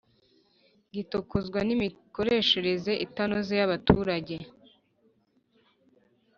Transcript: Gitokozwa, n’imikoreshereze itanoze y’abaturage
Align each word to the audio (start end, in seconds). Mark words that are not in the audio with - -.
Gitokozwa, 0.93 1.59
n’imikoreshereze 1.67 2.91
itanoze 3.05 3.53
y’abaturage 3.59 4.35